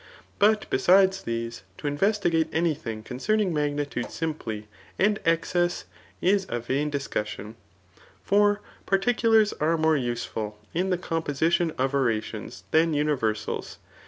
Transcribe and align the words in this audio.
But 0.39 0.67
beades 0.71 1.21
these, 1.23 1.61
to 1.77 1.85
investigate 1.85 2.49
any 2.51 2.73
thing 2.73 3.03
ccmceming 3.03 3.51
magnitude 3.51 4.09
simply 4.09 4.67
and 4.97 5.19
excess, 5.25 5.85
is 6.21 6.47
a 6.49 6.59
vain 6.59 6.89
discus^on* 6.89 7.53
For 8.23 8.61
particulars 8.87 9.53
are 9.59 9.77
more 9.77 9.95
useful 9.97 10.57
[in 10.73 10.89
the 10.89 10.97
composition 10.97 11.69
of 11.77 11.93
orations] 11.93 12.63
than 12.71 12.95
universals. 12.95 13.77